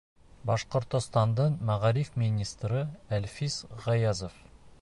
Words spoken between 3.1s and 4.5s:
Әлфис ҒАЯЗОВ: